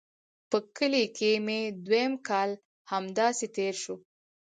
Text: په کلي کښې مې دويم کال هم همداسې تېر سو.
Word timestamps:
په 0.49 0.57
کلي 0.77 1.03
کښې 1.17 1.31
مې 1.45 1.59
دويم 1.85 2.13
کال 2.27 2.49
هم 2.53 2.61
همداسې 2.91 3.45
تېر 3.55 3.73
سو. 3.83 3.95